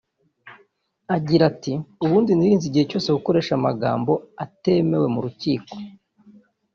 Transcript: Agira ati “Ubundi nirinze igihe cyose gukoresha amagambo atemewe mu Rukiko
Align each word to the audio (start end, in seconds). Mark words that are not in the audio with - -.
Agira 1.15 1.43
ati 1.51 1.73
“Ubundi 2.03 2.31
nirinze 2.33 2.65
igihe 2.67 2.85
cyose 2.91 3.07
gukoresha 3.17 3.51
amagambo 3.55 4.11
atemewe 4.43 5.07
mu 5.13 5.19
Rukiko 5.25 5.73